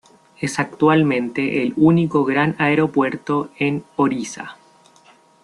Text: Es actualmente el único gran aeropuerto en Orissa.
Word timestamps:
Es 0.39 0.57
actualmente 0.57 1.61
el 1.61 1.75
único 1.77 2.25
gran 2.25 2.55
aeropuerto 2.57 3.51
en 3.59 3.83
Orissa. 3.97 4.57